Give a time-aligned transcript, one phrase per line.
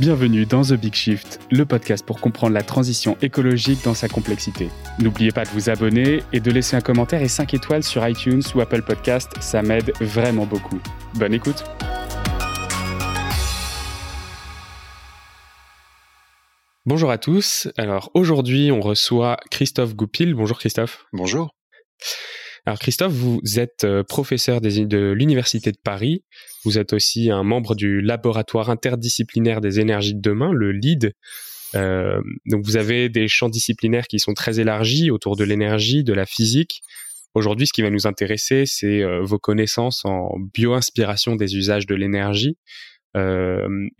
[0.00, 4.68] Bienvenue dans The Big Shift, le podcast pour comprendre la transition écologique dans sa complexité.
[4.98, 8.42] N'oubliez pas de vous abonner et de laisser un commentaire et 5 étoiles sur iTunes
[8.56, 10.80] ou Apple Podcast, ça m'aide vraiment beaucoup.
[11.14, 11.62] Bonne écoute
[16.86, 17.68] Bonjour à tous.
[17.76, 20.34] Alors aujourd'hui, on reçoit Christophe Goupil.
[20.34, 21.06] Bonjour Christophe.
[21.12, 21.54] Bonjour.
[22.66, 26.24] Alors Christophe, vous êtes euh, professeur de l'Université de Paris.
[26.64, 31.14] Vous êtes aussi un membre du laboratoire interdisciplinaire des énergies de demain, le LEAD.
[31.74, 36.12] Euh, donc vous avez des champs disciplinaires qui sont très élargis autour de l'énergie, de
[36.12, 36.82] la physique.
[37.34, 41.94] Aujourd'hui, ce qui va nous intéresser, c'est euh, vos connaissances en bio-inspiration des usages de
[41.94, 42.56] l'énergie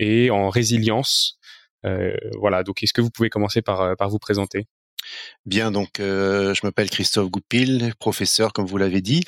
[0.01, 1.39] et en résilience.
[2.41, 4.67] voilà, donc est-ce que vous pouvez commencer par, par vous présenter?
[5.47, 9.23] Bien, donc euh, je m'appelle Christophe Goupil, professeur comme vous l'avez dit.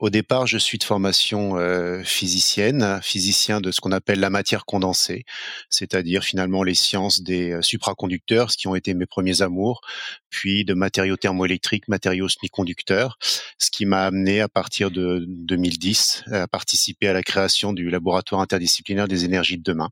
[0.00, 4.66] Au départ, je suis de formation euh, physicienne, physicien de ce qu'on appelle la matière
[4.66, 5.24] condensée,
[5.70, 9.80] c'est-à-dire finalement les sciences des euh, supraconducteurs, ce qui ont été mes premiers amours,
[10.28, 13.16] puis de matériaux thermoélectriques, matériaux semi-conducteurs,
[13.56, 18.42] ce qui m'a amené à partir de 2010 à participer à la création du laboratoire
[18.42, 19.88] interdisciplinaire des énergies de demain.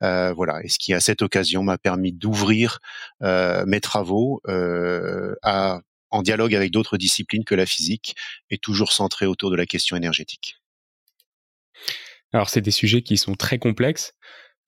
[0.00, 2.78] Voilà, et ce qui à cette occasion m'a permis d'ouvrir
[3.20, 4.40] mes travaux
[5.42, 8.16] à en dialogue avec d'autres disciplines que la physique
[8.50, 10.56] et toujours centré autour de la question énergétique.
[12.32, 14.14] Alors c'est des sujets qui sont très complexes.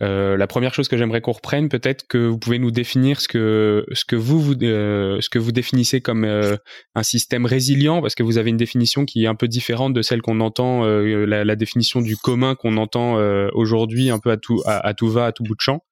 [0.02, 3.28] Euh, la première chose que j'aimerais qu'on reprenne, peut-être que vous pouvez nous définir ce
[3.28, 6.56] que ce que vous, vous euh, ce que vous définissez comme euh,
[6.96, 10.02] un système résilient, parce que vous avez une définition qui est un peu différente de
[10.02, 13.16] celle qu'on entend, la, définition du commun qu'on entend
[13.52, 15.84] aujourd'hui un peu à tout à, tout va, à tout bout de champ.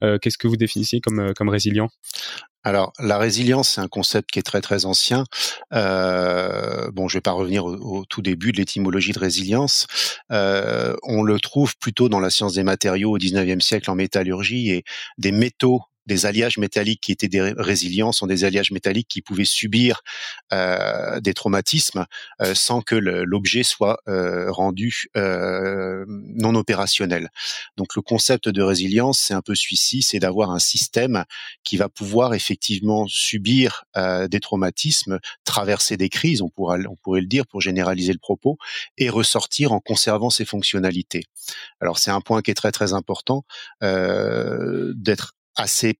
[0.00, 1.88] Qu'est-ce que vous définissez comme comme résilient?
[2.64, 5.24] Alors, la résilience, c'est un concept qui est très très ancien.
[5.74, 9.86] Euh, bon, je vais pas revenir au, tout début de l'étymologie de résilience.
[10.32, 14.70] Euh, on le trouve plutôt dans la science des matériaux au 19e siècle en métallurgie
[14.70, 14.84] et
[15.18, 19.44] des métaux des alliages métalliques qui étaient des résilients sont des alliages métalliques qui pouvaient
[19.44, 20.02] subir
[20.52, 22.06] euh, des traumatismes
[22.42, 27.30] euh, sans que l'objet soit euh, rendu non opérationnel.
[27.76, 31.24] Donc le concept de résilience, c'est un peu celui-ci, c'est d'avoir un système
[31.62, 37.60] qui va pouvoir effectivement subir des traumatismes, traverser des crises, on pourrait, le dire pour
[37.60, 38.58] généraliser le propos,
[38.98, 41.24] et ressortir en conservant ses fonctionnalités.
[41.80, 43.44] Alors c'est un point qui est très très important
[43.80, 45.98] d'être assez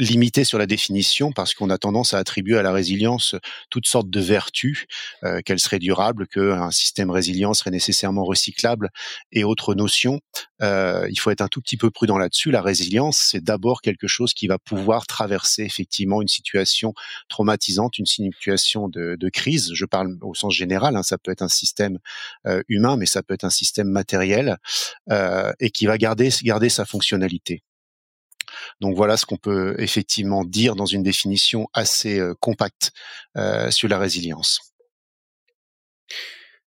[0.00, 3.36] limité sur la définition parce qu'on a tendance à attribuer à la résilience
[3.68, 4.86] toutes sortes de vertus,
[5.24, 8.90] euh, qu'elle serait durable, qu'un système résilient serait nécessairement recyclable
[9.30, 10.20] et autres notions.
[10.62, 12.50] Euh, il faut être un tout petit peu prudent là-dessus.
[12.50, 16.94] La résilience, c'est d'abord quelque chose qui va pouvoir traverser effectivement une situation
[17.28, 19.70] traumatisante, une situation de, de crise.
[19.74, 21.98] Je parle au sens général, hein, ça peut être un système
[22.46, 24.56] euh, humain, mais ça peut être un système matériel
[25.10, 27.62] euh, et qui va garder, garder sa fonctionnalité.
[28.80, 32.92] Donc voilà ce qu'on peut effectivement dire dans une définition assez euh, compacte
[33.36, 34.60] euh, sur la résilience.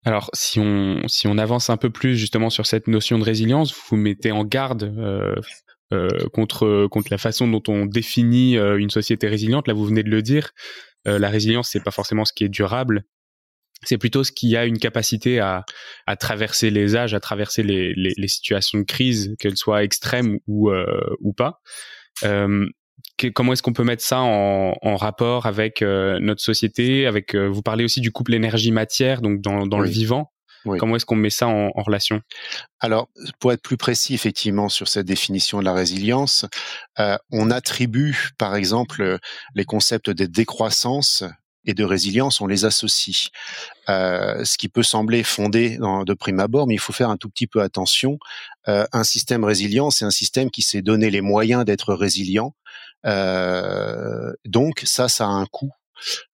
[0.04, 4.32] Alors, si on, avance un peu plus justement sur cette notion de résilience, vous mettez
[4.32, 5.34] en garde euh,
[6.32, 9.68] contre, contre la façon dont on définit une société résiliente.
[9.68, 10.52] Là, vous venez de le dire,
[11.04, 13.04] la résilience, c'est pas forcément ce qui est durable,
[13.84, 15.64] c'est plutôt ce qui a une capacité à,
[16.06, 20.38] à traverser les âges, à traverser les, les, les situations de crise, qu'elles soient extrêmes
[20.46, 21.60] ou, euh, ou pas.
[22.24, 22.66] Euh,
[23.34, 27.48] comment est-ce qu'on peut mettre ça en, en rapport avec euh, notre société Avec euh,
[27.48, 30.32] vous parlez aussi du couple énergie-matière, donc dans, dans le vivant.
[30.78, 32.20] Comment est-ce qu'on met ça en, en, relation?
[32.80, 33.08] Alors,
[33.40, 36.44] pour être plus précis, effectivement, sur cette définition de la résilience,
[36.98, 39.18] euh, on attribue, par exemple,
[39.54, 41.24] les concepts de décroissance
[41.64, 43.30] et de résilience, on les associe.
[43.88, 47.28] Euh, ce qui peut sembler fondé de prime abord, mais il faut faire un tout
[47.28, 48.18] petit peu attention.
[48.68, 52.54] Euh, un système résilient, c'est un système qui s'est donné les moyens d'être résilient.
[53.06, 55.72] Euh, donc ça, ça a un coût.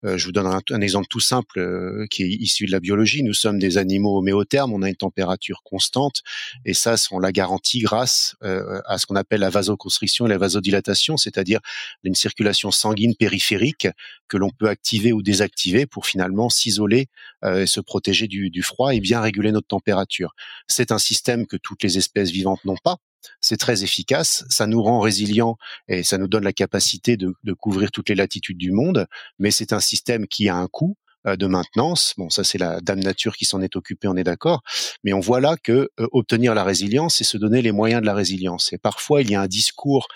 [0.04, 3.22] Euh, je vous donne un, exemple tout simple euh, qui est issu de la biologie.
[3.22, 6.22] Nous sommes des animaux homéothermes, on a une température constante
[6.64, 10.38] et ça, on la garantit grâce euh, à ce qu'on appelle la vasoconstriction et la
[10.38, 11.60] vasodilatation, c'est-à-dire
[12.02, 13.88] une circulation sanguine périphérique
[14.28, 17.08] que l'on peut activer ou désactiver pour finalement s'isoler
[17.44, 20.34] et se protéger du, du froid et bien réguler notre température.
[20.66, 22.96] C'est un système que toutes les espèces vivantes n'ont pas
[23.40, 25.56] c'est très efficace, ça nous rend résilients
[25.88, 29.06] et ça nous donne la capacité de, couvrir toutes les latitudes du monde,
[29.38, 30.96] mais c'est un système qui a un coût.
[31.24, 32.14] De maintenance.
[32.18, 34.62] Bon, ça c'est la dame nature qui s'en est occupée, on est d'accord.
[35.02, 38.14] Mais on voit là que obtenir la résilience, c'est se donner les moyens de la
[38.14, 38.72] résilience.
[38.72, 40.08] Et parfois, il y a un discours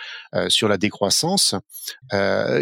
[0.48, 1.54] sur la décroissance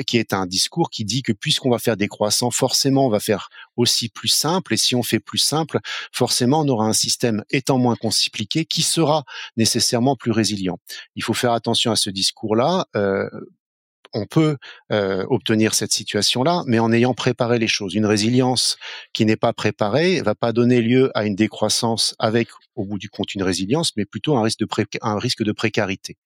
[0.07, 3.49] qui est un discours qui dit que puisqu'on va faire décroissant, forcément, on va faire
[3.77, 4.75] aussi plus simple.
[4.75, 5.79] Et si on fait plus simple,
[6.13, 9.25] forcément, on aura un système étant moins compliqué qui sera
[9.57, 10.79] nécessairement plus résilient.
[11.15, 12.87] Il faut faire attention à ce discours-là.
[14.17, 14.57] On peut
[14.93, 17.95] euh, obtenir cette situation-là, mais en ayant préparé les choses.
[17.95, 18.79] Une résilience
[19.13, 23.11] qui n'est pas préparée va pas donner lieu à une décroissance avec au bout du
[23.11, 24.67] compte une résilience, mais plutôt un risque de,
[25.03, 26.17] un risque de précarité.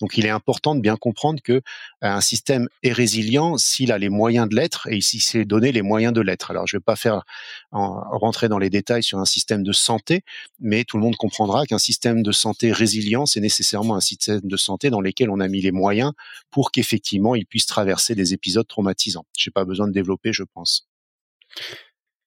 [0.00, 1.60] Donc il est important de bien comprendre que euh,
[2.00, 5.82] un système est résilient s'il a les moyens de l'être et ici c'est donner les
[5.82, 6.50] moyens de l'être.
[6.50, 7.22] Alors je ne vais pas faire
[7.70, 10.22] en, rentrer dans les détails sur un système de santé,
[10.58, 14.56] mais tout le monde comprendra qu'un système de santé résilient, c'est nécessairement un système de
[14.56, 16.12] santé dans lequel on a mis les moyens
[16.50, 19.26] pour qu'effectivement il puisse traverser des épisodes traumatisants.
[19.36, 20.88] Je n'ai pas besoin de développer, je pense.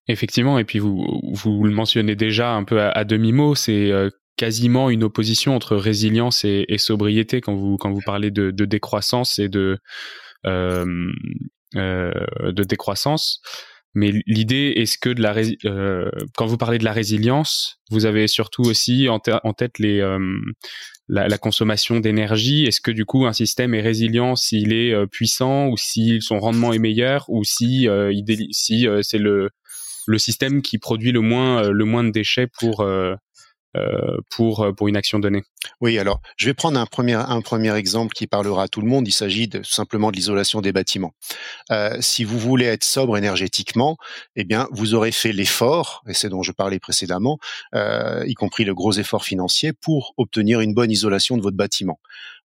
[0.07, 4.89] Effectivement, et puis vous, vous le mentionnez déjà un peu à, demi-mot, c'est euh, quasiment
[4.89, 9.77] une opposition entre résilience et, sobriété quand vous, quand vous parlez de, décroissance et de,
[10.47, 11.11] euh,
[11.75, 12.11] euh,
[12.41, 13.41] de décroissance.
[13.95, 15.33] Mais l'idée, est-ce que de la
[16.35, 19.99] quand vous parlez de la résilience, vous avez surtout aussi en, tête les,
[21.07, 22.65] la, consommation d'énergie?
[22.65, 26.71] Est-ce que du coup un système est résilient s'il est puissant ou si son rendement
[26.71, 27.87] est meilleur ou si,
[28.51, 29.49] si c'est le
[30.09, 33.15] le système qui produit le moins euh, le moins de déchets pour euh, euh,
[34.29, 35.43] pour pour une action donnée.
[35.81, 38.87] Oui, alors je vais prendre un premier un premier exemple qui parlera à tout le
[38.87, 39.07] monde.
[39.07, 41.13] Il s'agit de, simplement de l'isolation des bâtiments.
[41.99, 43.97] si vous voulez être sobre énergétiquement,
[44.35, 47.37] eh bien vous aurez fait l'effort, et c'est dont je parlais précédemment,
[47.73, 51.99] y compris le gros effort financier pour obtenir une bonne isolation de votre bâtiment.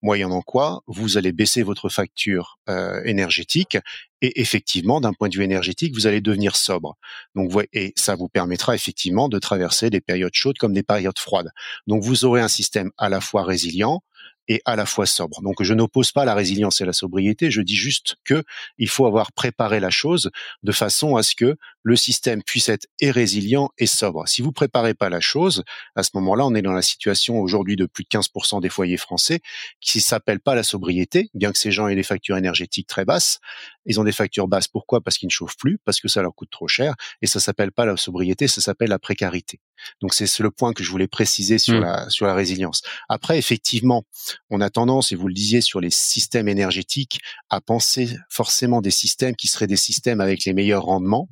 [0.04, 2.60] Moyennant quoi, vous allez baisser votre facture
[3.06, 3.78] énergétique
[4.22, 6.96] et effectivement, d'un point de vue énergétique, vous allez devenir sobre.
[7.36, 11.50] Donc, et ça vous permettra effectivement de traverser des périodes chaudes comme des périodes froides.
[11.88, 14.02] Donc, vous aurez un système à la fois résilient,
[14.48, 15.42] et à la fois sobre.
[15.42, 18.44] Donc je n'oppose pas la résilience et la sobriété, je dis juste que
[18.78, 20.32] il faut avoir préparé la chose
[20.64, 24.28] de façon à ce que le système puisse être et résilient et sobre.
[24.28, 25.64] Si vous préparez pas la chose,
[25.96, 28.98] à ce moment-là, on est dans la situation aujourd'hui de plus de 15% des foyers
[28.98, 29.42] français
[29.82, 33.40] qui s'appelle pas la sobriété, bien que ces gens aient des factures énergétiques très basses.
[33.86, 34.68] Ils ont des factures basses.
[34.68, 35.02] Pourquoi?
[35.02, 36.96] Parce qu'ils ne chauffent plus, parce que ça leur coûte trop cher.
[37.22, 39.60] Et ça s'appelle pas la sobriété, ça s'appelle la précarité.
[40.02, 41.82] Donc c'est le point que je voulais préciser sur mmh.
[41.82, 42.82] la sur la résilience.
[43.10, 44.04] Après, effectivement,
[44.50, 47.20] on a tendance, et vous le disiez, sur les systèmes énergétiques,
[47.50, 51.30] à penser forcément des systèmes qui seraient des systèmes avec les meilleurs rendements.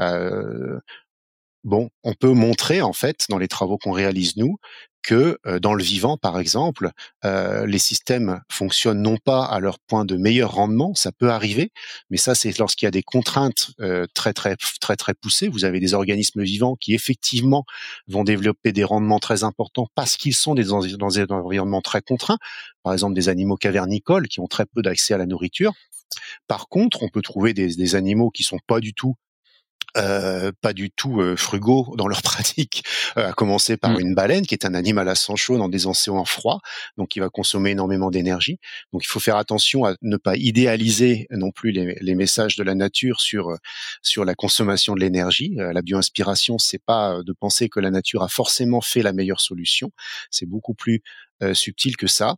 [0.00, 0.78] Euh,
[1.64, 4.56] bon, on peut montrer en fait dans les travaux qu'on réalise nous
[5.04, 6.90] que euh, dans le vivant, par exemple,
[7.24, 11.70] euh, les systèmes fonctionnent non pas à leur point de meilleur rendement, ça peut arriver,
[12.10, 15.48] mais ça c'est lorsqu'il y a des contraintes euh, très très très très poussées.
[15.48, 17.64] Vous avez des organismes vivants qui effectivement
[18.08, 22.38] vont développer des rendements très importants parce qu'ils sont dans des environnements très contraints.
[22.82, 25.72] Par exemple, des animaux cavernicoles qui ont très peu d'accès à la nourriture.
[26.46, 29.16] Par contre, on peut trouver des, des animaux qui sont pas du tout
[29.96, 32.84] euh, pas du tout euh, frugaux dans leur pratique,
[33.16, 34.00] euh, à commencer par mmh.
[34.00, 36.60] une baleine qui est un animal à sang chaud dans des océans froids,
[36.96, 38.58] donc qui va consommer énormément d'énergie.
[38.92, 42.64] Donc il faut faire attention à ne pas idéaliser non plus les, les messages de
[42.64, 43.56] la nature sur
[44.02, 45.54] sur la consommation de l'énergie.
[45.56, 49.90] la bioinspiration, c'est pas de penser que la nature a forcément fait la meilleure solution.
[50.30, 51.02] C'est beaucoup plus
[51.54, 52.36] subtil que ça.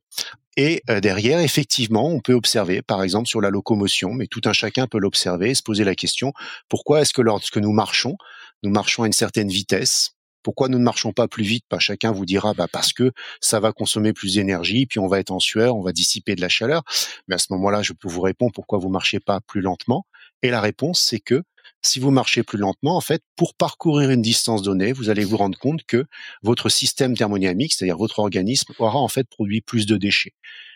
[0.57, 4.55] Et euh, derrière, effectivement, on peut observer, par exemple, sur la locomotion, mais tout un
[4.55, 6.33] chacun peut l'observer et se poser la question,
[6.69, 8.17] pourquoi est-ce que lorsque nous marchons,
[8.63, 10.13] nous marchons à une certaine vitesse
[10.43, 11.65] pourquoi nous ne marchons pas plus vite?
[11.69, 13.11] Pas chacun vous dira bah parce que
[13.41, 16.41] ça va consommer plus d'énergie, puis on va être en sueur, on va dissiper de
[16.41, 16.85] la chaleur.
[17.27, 20.07] Mais à ce moment-là, je peux vous répondre pourquoi vous marchez pas plus lentement?
[20.43, 21.43] Et la réponse, c'est que
[21.87, 25.37] si vous marchez plus lentement, en fait, pour parcourir une distance donnée, vous allez vous
[25.37, 26.05] rendre compte que
[26.43, 30.35] votre système thermodynamique, c'est-à-dire votre organisme, aura en fait produit plus de déchets.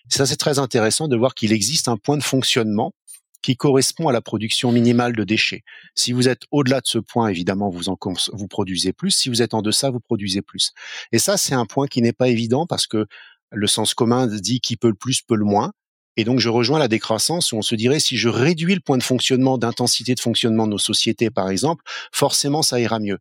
[0.09, 2.95] Ça, c'est très intéressant de voir qu'il existe un point de fonctionnement
[3.43, 5.62] qui correspond à la production minimale de déchets.
[5.95, 7.97] Si vous êtes au-delà de ce point, évidemment, vous en
[8.33, 9.11] vous produisez plus.
[9.12, 10.73] Si vous êtes en deçà, vous produisez plus.
[11.12, 13.07] Et ça, c'est un point qui n'est pas évident parce que
[13.50, 15.73] le sens commun dit qui peut le plus peut le moins.
[16.21, 18.99] Et donc, je rejoins la décroissance où on se dirait, si je réduis le point
[18.99, 23.21] de fonctionnement, d'intensité de fonctionnement de nos sociétés, par exemple, forcément, ça ira mieux.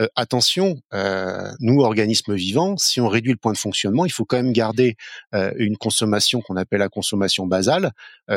[0.00, 4.24] Euh, attention, euh, nous, organismes vivants, si on réduit le point de fonctionnement, il faut
[4.24, 4.96] quand même garder
[5.34, 7.92] euh, une consommation qu'on appelle la consommation basale,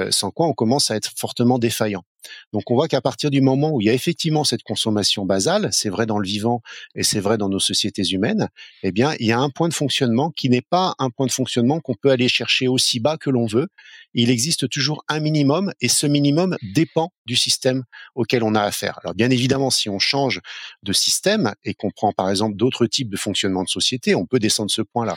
[0.09, 2.03] sans quoi on commence à être fortement défaillant.
[2.51, 5.69] Donc on voit qu'à partir du moment où il y a effectivement cette consommation basale,
[5.71, 6.61] c'est vrai dans le vivant
[6.95, 8.49] et c'est vrai dans nos sociétés humaines,
[8.81, 11.31] eh bien il y a un point de fonctionnement qui n'est pas un point de
[11.31, 13.67] fonctionnement qu'on peut aller chercher aussi bas que l'on veut.
[14.13, 17.83] Il existe toujours un minimum et ce minimum dépend du système
[18.15, 18.99] auquel on a affaire.
[19.03, 20.41] Alors bien évidemment, si on change
[20.83, 24.39] de système et qu'on prend par exemple d'autres types de fonctionnement de société, on peut
[24.39, 25.15] descendre ce point-là.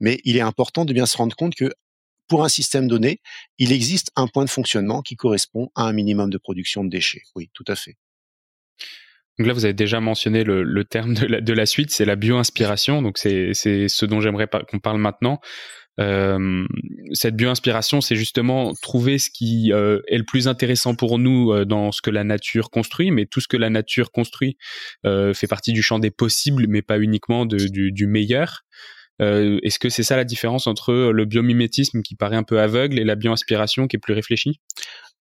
[0.00, 1.72] Mais il est important de bien se rendre compte que
[2.28, 3.20] pour un système donné,
[3.58, 7.22] il existe un point de fonctionnement qui correspond à un minimum de production de déchets.
[7.36, 7.96] Oui, tout à fait.
[9.38, 12.14] Donc là, vous avez déjà mentionné le, terme de la, de la suite, c'est la
[12.16, 13.02] bio-inspiration.
[13.02, 15.40] Donc c'est ce dont j'aimerais qu'on parle maintenant.
[16.00, 16.66] Euh,
[17.12, 21.64] cette bio-inspiration, c'est justement trouver ce qui euh, est le plus intéressant pour nous euh,
[21.64, 24.56] dans ce que la nature construit, mais tout ce que la nature construit
[25.04, 28.62] fait partie du champ des possibles, mais pas uniquement du, du, meilleur.
[29.20, 33.04] Est-ce que c'est ça la différence entre le biomimétisme qui paraît un peu aveugle et
[33.04, 34.60] la bio-inspiration qui est plus réfléchie?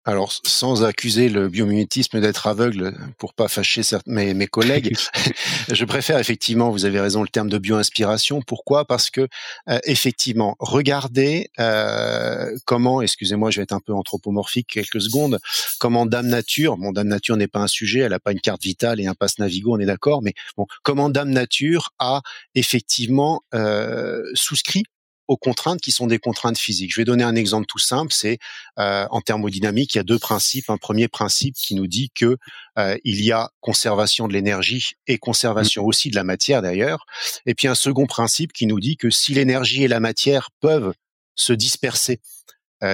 [0.05, 4.95] Alors, sans accuser le biomimétisme d'être aveugle pour pas fâcher mes, mes collègues,
[5.71, 8.41] je préfère effectivement, vous avez raison, le terme de bio-inspiration.
[8.41, 8.85] Pourquoi?
[8.85, 9.27] Parce que
[9.67, 15.39] euh, effectivement, regardez euh, comment, excusez-moi, je vais être un peu anthropomorphique quelques secondes,
[15.79, 18.61] comment Dame Nature, bon, Dame Nature n'est pas un sujet, elle n'a pas une carte
[18.61, 22.21] vitale et un passe Navigo, on est d'accord, mais bon, comment Dame Nature a
[22.53, 24.83] effectivement euh, souscrit
[25.27, 26.91] aux contraintes qui sont des contraintes physiques.
[26.93, 28.39] Je vais donner un exemple tout simple, c'est
[28.79, 30.69] euh, en thermodynamique, il y a deux principes.
[30.69, 32.37] Un premier principe qui nous dit que
[32.77, 35.87] euh, il y a conservation de l'énergie et conservation mmh.
[35.87, 37.05] aussi de la matière d'ailleurs.
[37.45, 40.93] Et puis un second principe qui nous dit que si l'énergie et la matière peuvent
[41.35, 42.19] se disperser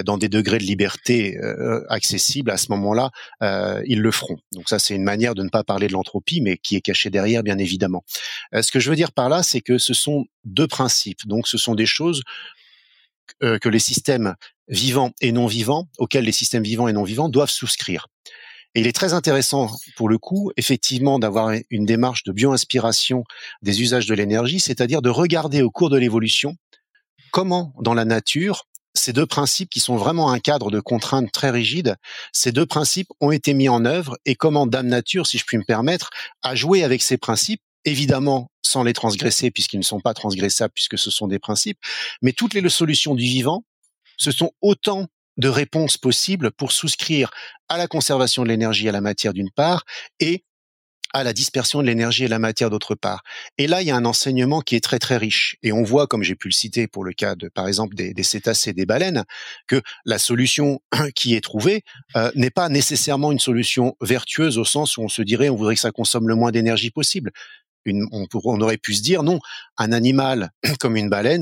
[0.03, 3.11] dans des degrés de liberté euh, accessibles, à ce moment-là,
[3.43, 4.37] euh, ils le feront.
[4.53, 7.09] Donc ça, c'est une manière de ne pas parler de l'entropie, mais qui est cachée
[7.09, 8.03] derrière, bien évidemment.
[8.53, 11.25] ce que je veux dire par là, c'est que ce sont deux principes.
[11.27, 12.23] Donc ce sont des choses
[13.39, 14.35] que les systèmes
[14.67, 18.07] vivants et non vivants, auxquels les systèmes vivants et non vivants doivent souscrire.
[18.73, 23.23] Et il est très intéressant, pour le coup, effectivement, d'avoir une démarche de bio-inspiration
[23.61, 26.55] des usages de l'énergie, c'est-à-dire de regarder au cours de l'évolution
[27.31, 31.49] comment, dans la nature, ces deux principes qui sont vraiment un cadre de contraintes très
[31.49, 31.95] rigide,
[32.33, 35.57] ces deux principes ont été mis en œuvre et comment Dame Nature, si je puis
[35.57, 36.09] me permettre,
[36.41, 40.97] a joué avec ces principes, évidemment sans les transgresser puisqu'ils ne sont pas transgressables puisque
[40.97, 41.79] ce sont des principes,
[42.21, 43.63] mais toutes les solutions du vivant,
[44.17, 45.07] ce sont autant
[45.37, 47.31] de réponses possibles pour souscrire
[47.69, 49.83] à la conservation de l'énergie à la matière d'une part
[50.19, 50.43] et
[51.13, 53.23] à la dispersion de l'énergie et la matière d'autre part.
[53.57, 55.57] Et là, il y a un enseignement qui est très très riche.
[55.63, 58.13] Et on voit, comme j'ai pu le citer pour le cas de, par exemple, des,
[58.13, 59.23] des cétacés, des baleines,
[59.67, 60.79] que la solution
[61.15, 61.83] qui est trouvée
[62.15, 65.75] euh, n'est pas nécessairement une solution vertueuse au sens où on se dirait on voudrait
[65.75, 67.31] que ça consomme le moins d'énergie possible.
[68.11, 69.39] On, aurait pu se dire non,
[69.77, 71.41] un animal comme une baleine,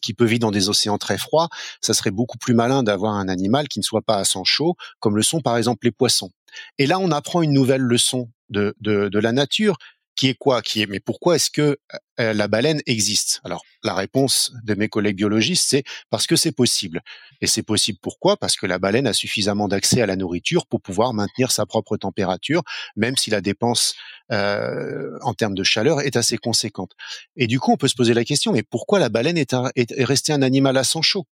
[0.00, 1.48] qui peut vivre dans des océans très froids,
[1.80, 4.76] ça serait beaucoup plus malin d'avoir un animal qui ne soit pas à sang chaud,
[5.00, 6.30] comme le sont par exemple les poissons.
[6.78, 8.74] Et là, on apprend une nouvelle leçon de
[9.18, 9.76] la nature
[10.20, 10.60] qui est quoi
[10.90, 11.78] mais pourquoi est-ce que
[12.18, 13.40] la baleine existe?
[13.42, 17.00] Alors la réponse de mes collègues biologistes c'est parce que c'est possible.
[17.40, 18.36] Et c'est possible pourquoi?
[18.36, 21.96] Parce que la baleine a suffisamment d'accès à la nourriture pour pouvoir maintenir sa propre
[21.96, 22.62] température,
[22.96, 23.94] même si la dépense
[24.28, 26.92] en termes de chaleur est assez conséquente.
[27.36, 30.04] Et du coup, on peut se poser la question mais pourquoi la baleine est, est
[30.04, 31.24] restée un animal à sang chaud?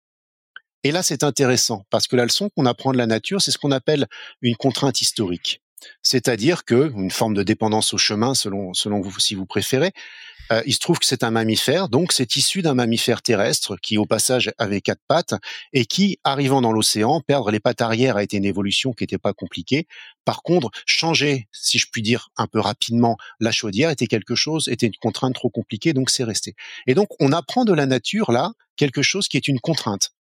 [0.82, 3.58] Et là, c'est intéressant parce que la leçon qu'on apprend de la nature, c'est ce
[3.58, 4.06] qu'on appelle
[4.40, 5.60] une contrainte historique.
[6.02, 9.92] C'est-à-dire que une forme de dépendance au chemin, selon selon vous si vous préférez.
[10.50, 13.98] Euh, il se trouve que c'est un mammifère, donc c'est issu d'un mammifère terrestre qui,
[13.98, 15.34] au passage, avait quatre pattes
[15.72, 19.18] et qui, arrivant dans l'océan, perdre les pattes arrière a été une évolution qui n'était
[19.18, 19.86] pas compliquée.
[20.24, 24.68] Par contre, changer, si je puis dire un peu rapidement, la chaudière était quelque chose,
[24.68, 26.54] était une contrainte trop compliquée, donc c'est resté.
[26.86, 30.12] Et donc, on apprend de la nature là quelque chose qui est une contrainte,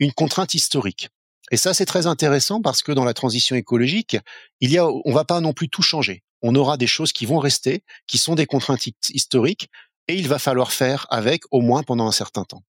[0.00, 1.10] une contrainte historique.
[1.50, 4.18] Et ça, c'est très intéressant parce que dans la transition écologique,
[4.60, 6.22] il y a, on va pas non plus tout changer.
[6.42, 9.70] On aura des choses qui vont rester, qui sont des contraintes historiques,
[10.06, 12.62] et il va falloir faire avec au moins pendant un certain temps.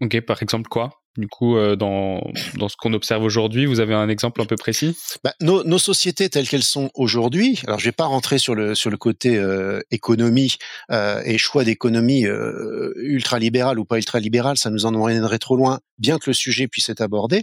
[0.00, 1.01] Ok, par exemple quoi?
[1.18, 2.22] Du coup, euh, dans,
[2.56, 4.96] dans ce qu'on observe aujourd'hui, vous avez un exemple un peu précis?
[5.22, 8.88] Bah, nos, sociétés telles qu'elles sont aujourd'hui, alors je vais pas rentrer sur le sur
[8.88, 10.56] le côté euh, économie
[10.90, 15.80] euh, et choix d'économie euh, ultralibérale ou pas ultralibérale, ça nous en emmènerait trop loin,
[15.98, 17.42] bien que le sujet puisse être abordé.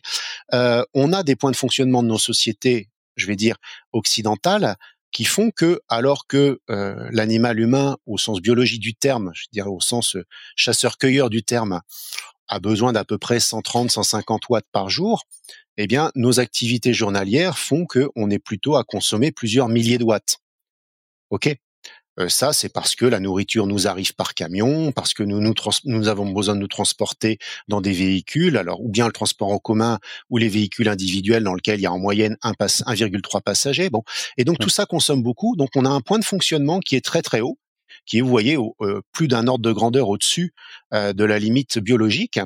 [0.52, 3.58] On a des points de fonctionnement de nos sociétés, je vais dire
[3.94, 4.76] occidentales,
[5.12, 6.60] qui font que, alors que
[7.12, 10.18] l'animal humain, au sens biologique du terme, je dirais au sens
[10.56, 11.82] chasseur-cueilleur du terme,
[12.50, 15.24] a besoin d'à peu près 130, 150 watts par jour,
[15.78, 20.40] eh bien, nos activités journalières font qu'on est plutôt à consommer plusieurs milliers de watts.
[21.30, 21.56] OK?
[22.28, 25.54] Ça, c'est parce que la nourriture nous arrive par camion, parce que nous, nous,
[25.86, 27.38] nous avons besoin de nous transporter
[27.70, 31.54] dans des véhicules, alors ou bien le transport en commun ou les véhicules individuels dans
[31.54, 33.90] lesquels il y a en moyenne 1,3 passagers.
[33.90, 34.04] Bon,
[34.36, 35.56] et donc tout ça consomme beaucoup.
[35.56, 37.58] Donc on a un point de fonctionnement qui est très très haut
[38.10, 40.54] qui est, vous voyez, euh, plus d'un ordre de grandeur au-dessus
[40.94, 42.40] euh, de la limite biologique.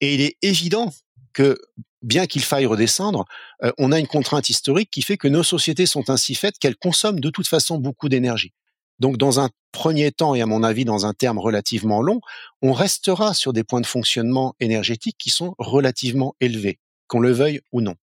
[0.00, 0.92] Et il est évident
[1.32, 1.58] que,
[2.02, 3.24] bien qu'il faille redescendre,
[3.64, 6.76] euh, on a une contrainte historique qui fait que nos sociétés sont ainsi faites qu'elles
[6.76, 8.52] consomment de toute façon beaucoup d'énergie.
[8.98, 12.20] Donc, dans un premier temps, et à mon avis dans un terme relativement long,
[12.62, 17.60] on restera sur des points de fonctionnement énergétiques qui sont relativement élevés, qu'on le veuille
[17.72, 17.94] ou non.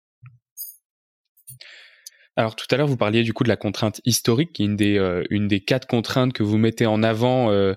[2.36, 4.76] Alors tout à l'heure, vous parliez du coup de la contrainte historique, qui est une
[4.76, 7.74] des, euh, une des quatre contraintes que vous mettez en avant euh,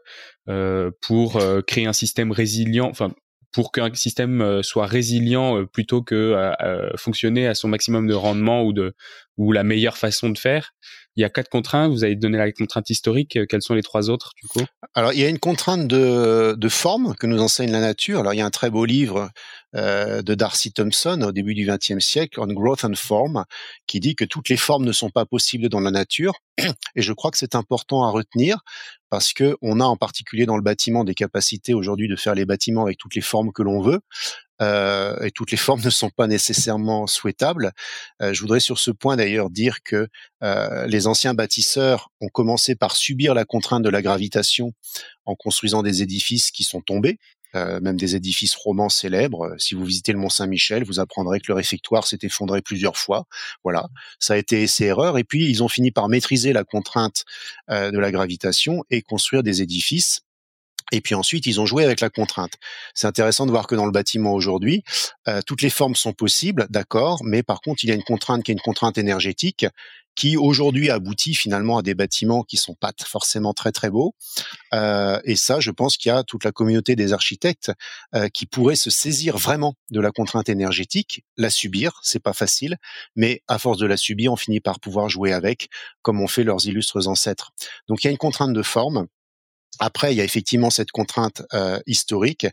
[0.48, 3.14] euh, pour créer un système résilient, enfin
[3.52, 6.52] pour qu'un système soit résilient plutôt que
[6.98, 8.94] fonctionner à son maximum de rendement ou de
[9.38, 10.72] ou la meilleure façon de faire.
[11.16, 11.92] Il y a quatre contraintes.
[11.92, 13.40] Vous avez donné la contrainte historique.
[13.48, 14.66] Quelles sont les trois autres du coup?
[14.94, 18.20] Alors il y a une contrainte de, de forme que nous enseigne la nature.
[18.20, 19.28] Alors il y a un très beau livre euh,
[19.76, 23.46] de Darcy Thompson au début du XXe siècle, On Growth and Form,
[23.88, 26.34] qui dit que toutes les formes ne sont pas possibles dans la nature.
[26.96, 28.60] Et je crois que c'est important à retenir
[29.10, 32.46] parce que on a en particulier dans le bâtiment des capacités aujourd'hui de faire les
[32.46, 34.00] bâtiments avec toutes les formes que l'on veut.
[34.62, 37.72] Euh, et toutes les formes ne sont pas nécessairement souhaitables.
[38.22, 40.08] Euh, je voudrais sur ce point d'ailleurs dire que
[40.44, 44.74] euh, les anciens bâtisseurs ont commencé par subir la contrainte de la gravitation
[45.26, 47.20] en construisant des édifices qui sont tombés.
[47.56, 49.46] Euh, même des édifices romans célèbres.
[49.46, 52.98] Euh, si vous visitez le Mont Saint-Michel, vous apprendrez que le réfectoire s'est effondré plusieurs
[52.98, 53.28] fois.
[53.64, 53.88] Voilà,
[54.20, 55.18] ça a été essai erreur.
[55.18, 57.24] Et puis ils ont fini par maîtriser la contrainte
[57.70, 60.22] euh, de la gravitation et construire des édifices
[60.92, 62.54] et puis ensuite, ils ont joué avec la contrainte.
[62.94, 64.84] C'est intéressant de voir que dans le bâtiment aujourd'hui,
[65.48, 68.52] toutes les formes sont possibles, d'accord, mais par contre, il y a une contrainte qui
[68.52, 69.66] est une contrainte énergétique
[70.16, 74.16] qui aujourd'hui aboutit finalement à des bâtiments qui sont pas forcément très très beaux.
[74.74, 77.72] Euh, et ça, je pense qu'il y a toute la communauté des architectes
[78.14, 82.78] euh, qui pourrait se saisir vraiment de la contrainte énergétique, la subir, c'est pas facile,
[83.16, 85.70] mais à force de la subir, on finit par pouvoir jouer avec,
[86.02, 87.52] comme ont fait leurs illustres ancêtres.
[87.88, 89.08] Donc il y a une contrainte de forme
[89.80, 92.48] après, il y a effectivement cette contrainte euh, historique.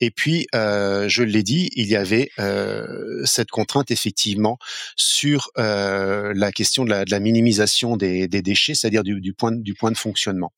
[0.00, 4.58] Et puis, euh, je l'ai dit, il y avait euh, cette contrainte effectivement
[4.96, 10.52] sur la question de la, minimisation des, déchets, c'est-à-dire du, point, du point de fonctionnement.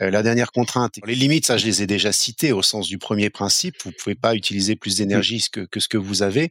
[0.00, 3.30] la dernière contrainte, les limites, ça je les ai déjà citées au sens du premier
[3.30, 3.76] principe.
[3.84, 6.50] Vous pouvez pas utiliser plus d'énergie que, que, ce que vous avez.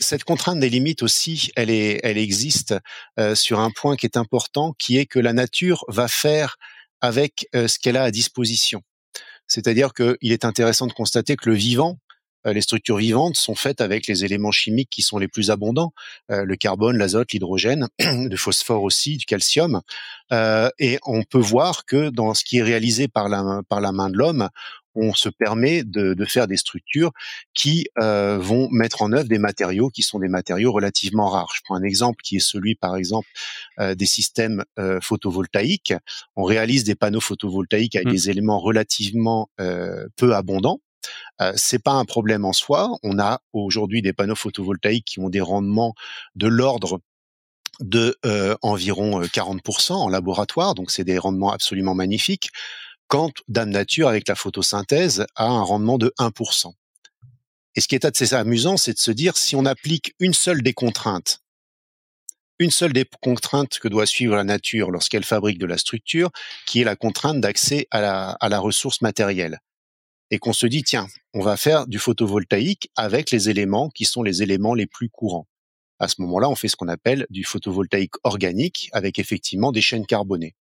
[0.00, 2.74] cette contrainte des limites aussi, elle, est, elle existe
[3.34, 6.56] sur un point qui est important, qui est que la nature va faire
[7.00, 8.82] avec euh, ce qu'elle a à disposition.
[9.46, 11.98] C'est-à-dire qu'il est intéressant de constater que le vivant,
[12.46, 15.92] euh, les structures vivantes sont faites avec les éléments chimiques qui sont les plus abondants,
[16.30, 19.80] euh, le carbone, l'azote, l'hydrogène, le phosphore aussi, du calcium.
[20.78, 24.48] et on peut voir que dans ce qui est réalisé par la main de l'homme,
[24.94, 27.12] on se permet de, de faire des structures
[27.54, 31.52] qui euh, vont mettre en œuvre des matériaux qui sont des matériaux relativement rares.
[31.54, 33.28] Je prends un exemple qui est celui, par exemple,
[33.78, 35.94] euh, des systèmes euh, photovoltaïques.
[36.36, 38.12] On réalise des panneaux photovoltaïques avec mmh.
[38.12, 39.48] des éléments relativement
[40.16, 40.80] peu abondants.
[41.40, 42.96] Euh, c'est pas un problème en soi.
[43.02, 45.94] On a aujourd'hui des panneaux photovoltaïques qui ont des rendements
[46.34, 47.00] de l'ordre
[47.80, 48.18] de
[48.60, 52.50] environ 40% en laboratoire, donc c'est des rendements absolument magnifiques
[53.10, 56.72] quand Dame Nature, avec la photosynthèse, a un rendement de 1%.
[57.74, 60.62] Et ce qui est assez amusant, c'est de se dire, si on applique une seule
[60.62, 61.40] des contraintes,
[62.60, 66.30] une seule des contraintes que doit suivre la nature lorsqu'elle fabrique de la structure,
[66.66, 69.58] qui est la contrainte d'accès à la, à la ressource matérielle.
[70.30, 74.22] Et qu'on se dit, tiens, on va faire du photovoltaïque avec les éléments qui sont
[74.22, 75.48] les éléments les plus courants.
[75.98, 80.06] À ce moment-là, on fait ce qu'on appelle du photovoltaïque organique avec effectivement des chaînes
[80.06, 80.54] carbonées.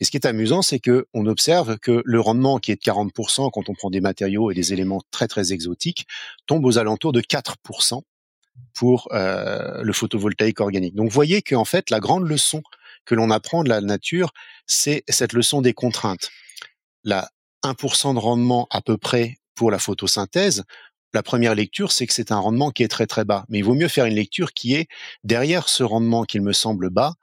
[0.00, 2.80] Et ce qui est amusant, c'est que on observe que le rendement qui est de
[2.80, 6.06] 40% quand on prend des matériaux et des éléments très très exotiques
[6.46, 8.02] tombe aux alentours de 4%
[8.74, 10.94] pour euh, le photovoltaïque organique.
[10.94, 12.62] Donc vous voyez qu'en fait la grande leçon
[13.04, 14.32] que l'on apprend de la nature,
[14.66, 16.30] c'est cette leçon des contraintes.
[17.04, 17.30] La
[17.62, 20.64] 1% de rendement à peu près pour la photosynthèse,
[21.14, 23.46] la première lecture, c'est que c'est un rendement qui est très très bas.
[23.48, 24.88] Mais il vaut mieux faire une lecture qui est
[25.24, 27.14] derrière ce rendement qu'il me semble bas,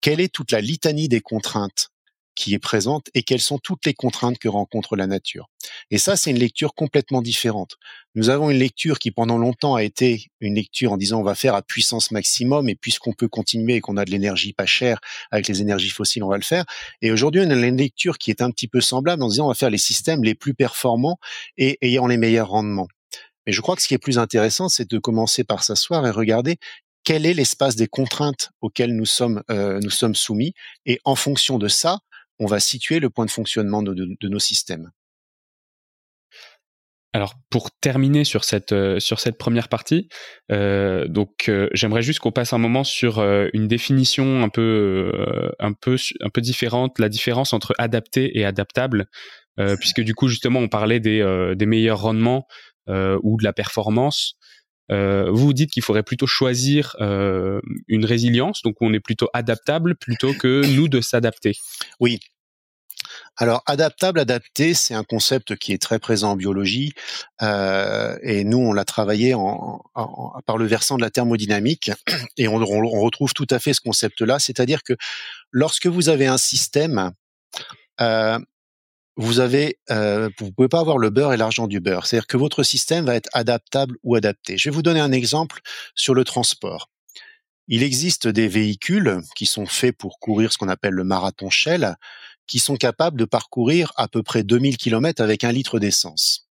[0.00, 1.90] quelle est toute la litanie des contraintes
[2.38, 5.48] qui est présente et quelles sont toutes les contraintes que rencontre la nature.
[5.90, 7.78] Et ça, c'est une lecture complètement différente.
[8.14, 11.34] Nous avons une lecture qui pendant longtemps a été une lecture en disant on va
[11.34, 15.00] faire à puissance maximum et puisqu'on peut continuer et qu'on a de l'énergie pas chère
[15.32, 16.64] avec les énergies fossiles, on va le faire.
[17.02, 19.48] Et aujourd'hui, on a une lecture qui est un petit peu semblable en disant on
[19.48, 21.18] va faire les systèmes les plus performants
[21.56, 22.86] et ayant les meilleurs rendements.
[23.46, 26.10] Mais je crois que ce qui est plus intéressant, c'est de commencer par s'asseoir et
[26.10, 26.58] regarder
[27.02, 30.52] quel est l'espace des contraintes auxquelles nous sommes, euh, nous sommes soumis.
[30.86, 31.98] Et en fonction de ça,
[32.38, 34.90] on va situer le point de fonctionnement de nos systèmes.
[37.14, 40.08] Alors pour terminer sur cette euh, sur cette première partie,
[40.52, 43.20] euh, donc euh, j'aimerais juste qu'on passe un moment sur
[43.54, 45.10] une définition un peu
[45.58, 49.06] un peu un peu différente, la différence entre adapté et adaptable,
[49.80, 52.46] puisque du coup justement on parlait des des meilleurs rendements
[52.88, 54.37] ou de la performance.
[54.90, 60.32] Vous vous dites qu'il faudrait plutôt choisir une résilience, donc on est plutôt adaptable plutôt
[60.34, 61.56] que nous de s'adapter.
[62.00, 62.20] Oui,
[63.36, 66.92] alors, adaptable, adapté, c'est un concept qui est très présent en biologie,
[67.42, 69.80] euh, et nous, on l'a travaillé en,
[70.44, 71.92] par le versant de la thermodynamique,
[72.36, 74.94] et on, retrouve tout à fait ce concept-là, c'est-à-dire que
[75.52, 77.12] lorsque vous avez un système,
[78.00, 78.38] euh,
[79.18, 82.36] vous avez, euh, vous pouvez pas avoir le beurre et l'argent du beurre, c'est-à-dire que
[82.36, 84.56] votre système va être adaptable ou adapté.
[84.56, 85.60] Je vais vous donner un exemple
[85.96, 86.88] sur le transport.
[87.66, 91.96] Il existe des véhicules qui sont faits pour courir ce qu'on appelle le marathon Shell,
[92.46, 96.48] qui sont capables de parcourir à peu près 2000 km avec un litre d'essence.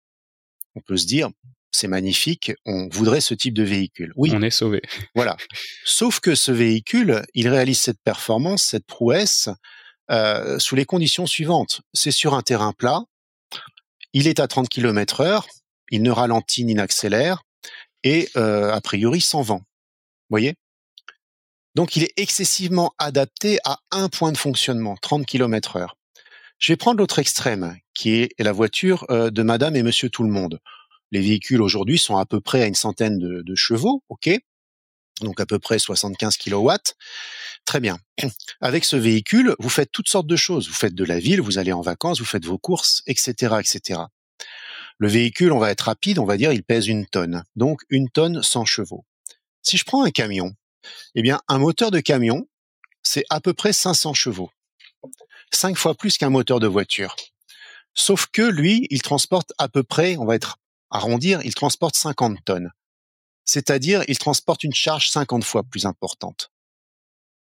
[0.76, 1.30] On peut se dire,
[1.72, 4.12] c'est magnifique, on voudrait ce type de véhicule.
[4.18, 4.32] Oui.
[4.34, 4.82] On est sauvé.
[5.16, 5.38] Voilà.
[5.86, 9.50] Sauf que ce véhicule, il réalise cette performance, cette prouesse,
[10.12, 11.82] euh, sous les conditions suivantes.
[11.94, 13.04] C'est sur un terrain plat,
[14.14, 15.48] il est à 30 km heure,
[15.92, 17.44] il ne ralentit ni n'accélère,
[18.04, 19.62] et euh, a priori sans vent.
[20.30, 20.56] Voyez?
[21.76, 25.96] Donc il est excessivement adapté à un point de fonctionnement, 30 km heure.
[26.58, 30.24] Je vais prendre l'autre extrême, qui est la voiture euh, de madame et monsieur tout
[30.24, 30.60] le monde.
[31.12, 34.30] Les véhicules aujourd'hui sont à peu près à une centaine de, chevaux, ok?
[35.20, 36.96] Donc à peu près 75 kilowatts.
[37.66, 37.98] Très bien.
[38.62, 40.68] Avec ce véhicule, vous faites toutes sortes de choses.
[40.68, 44.02] Vous faites de la ville, vous allez en vacances, vous faites vos courses, etc., etc.
[44.98, 47.44] Le véhicule, on va être rapide, on va dire, il pèse une tonne.
[47.56, 49.06] Donc une tonne 100 chevaux.
[49.62, 50.54] Si je prends un camion,
[51.16, 52.48] eh bien, un moteur de camion,
[53.04, 54.52] c'est à peu près 500 chevaux.
[55.52, 57.16] Cinq fois plus qu'un moteur de voiture.
[57.94, 60.58] Sauf que lui, il transporte à peu près, on va être
[60.90, 62.72] arrondir, il transporte 50 tonnes.
[63.48, 66.52] C'est-à-dire, il transporte une charge 50 fois plus importante.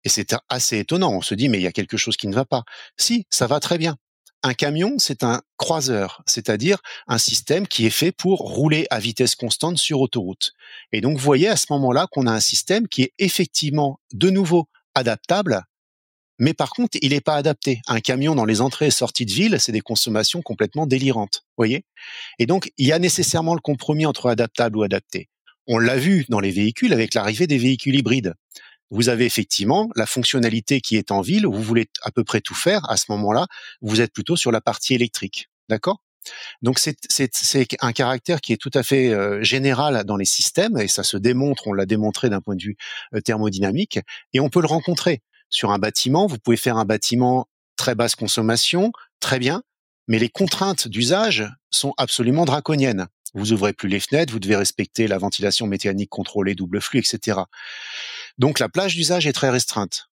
[0.05, 1.13] Et c'est assez étonnant.
[1.13, 2.63] On se dit, mais il y a quelque chose qui ne va pas.
[2.97, 3.97] Si, ça va très bien.
[4.45, 9.35] Un camion, c'est un croiseur, c'est-à-dire un système qui est fait pour rouler à vitesse
[9.35, 10.53] constante sur autoroute.
[10.93, 14.31] Et donc, vous voyez à ce moment-là qu'on a un système qui est effectivement de
[14.31, 15.65] nouveau adaptable,
[16.39, 17.81] mais par contre, il n'est pas adapté.
[17.89, 21.45] Un camion dans les entrées et sorties de ville, c'est des consommations complètement délirantes.
[21.57, 21.85] Voyez?
[22.39, 25.29] Et donc, il y a nécessairement le compromis entre adaptable ou adapté.
[25.69, 28.35] On l'a vu dans les véhicules avec l'arrivée des véhicules hybrides
[28.91, 32.55] vous avez effectivement la fonctionnalité qui est en ville, vous voulez à peu près tout
[32.55, 33.47] faire, à ce moment-là,
[33.81, 35.49] vous êtes plutôt sur la partie électrique.
[35.69, 36.03] D'accord?
[36.63, 40.89] Donc c'est un caractère qui est tout à fait euh, général dans les systèmes et
[40.89, 42.77] ça se démontre, on l'a démontré d'un point de vue
[43.15, 44.01] euh, thermodynamique
[44.35, 46.27] et on peut le rencontrer sur un bâtiment.
[46.27, 49.63] Vous pouvez faire un bâtiment très basse consommation, très bien,
[50.07, 53.07] mais les contraintes d'usage sont absolument draconiennes.
[53.35, 57.41] Vous ouvrez plus les fenêtres, vous devez respecter la ventilation mécanique contrôlée, double flux, etc.
[58.39, 60.09] Donc la plage d'usage est très restreinte.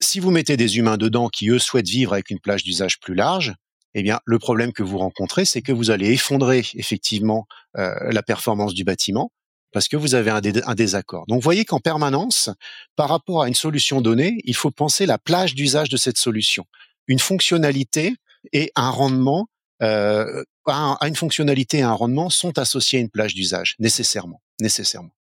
[0.00, 3.14] Si vous mettez des humains dedans qui, eux, souhaitent vivre avec une plage d'usage plus
[3.14, 3.54] large,
[3.94, 8.22] eh bien, le problème que vous rencontrez, c'est que vous allez effondrer effectivement euh, la
[8.22, 9.30] performance du bâtiment
[9.72, 10.40] parce que vous avez un,
[10.74, 11.26] désaccord.
[11.26, 12.48] Donc, voyez qu'en permanence,
[12.94, 16.64] par rapport à une solution donnée, il faut penser la plage d'usage de cette solution.
[17.08, 18.14] Une fonctionnalité
[18.52, 19.48] et un rendement
[19.82, 24.40] euh, à, une fonctionnalité et un rendement sont associés à une plage d'usage, nécessairement.
[24.60, 25.14] nécessairement.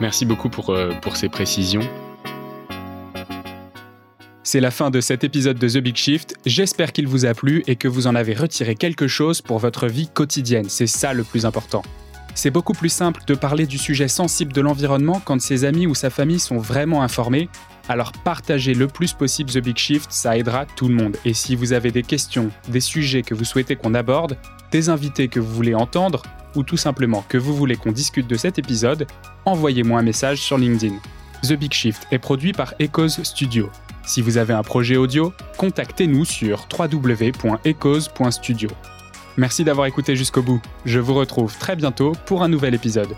[0.00, 1.86] Merci beaucoup pour, euh, pour ces précisions.
[4.42, 6.34] C'est la fin de cet épisode de The Big Shift.
[6.46, 9.86] J'espère qu'il vous a plu et que vous en avez retiré quelque chose pour votre
[9.86, 10.68] vie quotidienne.
[10.68, 11.82] C'est ça le plus important.
[12.34, 15.94] C'est beaucoup plus simple de parler du sujet sensible de l'environnement quand ses amis ou
[15.94, 17.48] sa famille sont vraiment informés
[17.90, 21.16] alors partagez le plus possible The Big Shift, ça aidera tout le monde.
[21.24, 24.36] Et si vous avez des questions, des sujets que vous souhaitez qu'on aborde,
[24.70, 26.22] des invités que vous voulez entendre,
[26.54, 29.08] ou tout simplement que vous voulez qu'on discute de cet épisode,
[29.44, 30.94] envoyez-moi un message sur LinkedIn.
[31.42, 33.68] The Big Shift est produit par Echoes Studio.
[34.06, 38.70] Si vous avez un projet audio, contactez-nous sur www.echoes.studio.
[39.36, 40.62] Merci d'avoir écouté jusqu'au bout.
[40.84, 43.16] Je vous retrouve très bientôt pour un nouvel épisode.